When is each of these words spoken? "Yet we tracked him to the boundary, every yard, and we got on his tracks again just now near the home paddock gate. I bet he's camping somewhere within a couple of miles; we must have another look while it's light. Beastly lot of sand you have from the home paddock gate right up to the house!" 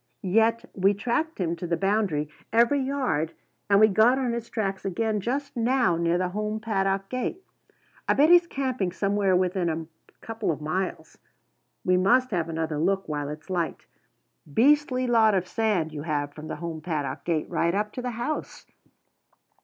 "Yet 0.23 0.65
we 0.73 0.95
tracked 0.95 1.37
him 1.39 1.55
to 1.57 1.67
the 1.67 1.77
boundary, 1.77 2.27
every 2.51 2.79
yard, 2.79 3.33
and 3.69 3.79
we 3.79 3.87
got 3.87 4.17
on 4.17 4.33
his 4.33 4.49
tracks 4.49 4.83
again 4.83 5.19
just 5.21 5.55
now 5.55 5.95
near 5.95 6.17
the 6.17 6.29
home 6.29 6.59
paddock 6.59 7.07
gate. 7.07 7.43
I 8.07 8.15
bet 8.15 8.31
he's 8.31 8.47
camping 8.47 8.91
somewhere 8.91 9.35
within 9.35 9.69
a 9.69 9.85
couple 10.19 10.49
of 10.51 10.59
miles; 10.59 11.19
we 11.85 11.97
must 11.97 12.31
have 12.31 12.49
another 12.49 12.79
look 12.79 13.07
while 13.07 13.29
it's 13.29 13.51
light. 13.51 13.85
Beastly 14.51 15.05
lot 15.05 15.35
of 15.35 15.47
sand 15.47 15.93
you 15.93 16.01
have 16.01 16.33
from 16.33 16.47
the 16.47 16.55
home 16.55 16.81
paddock 16.81 17.23
gate 17.23 17.47
right 17.47 17.75
up 17.75 17.93
to 17.93 18.01
the 18.01 18.09
house!" 18.09 18.65